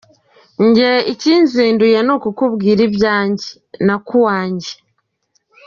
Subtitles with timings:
[0.75, 3.47] Jyewe ikinzinduye ni ukukubwira ibyanjye
[3.85, 4.71] na ko uwanjye.